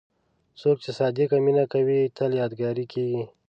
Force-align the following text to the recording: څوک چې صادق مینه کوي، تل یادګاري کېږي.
څوک 0.59 0.77
چې 0.83 0.91
صادق 0.99 1.29
مینه 1.45 1.65
کوي، 1.73 2.01
تل 2.17 2.31
یادګاري 2.41 2.85
کېږي. 2.93 3.23